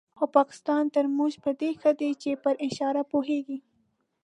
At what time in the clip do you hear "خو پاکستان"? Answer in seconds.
0.17-0.83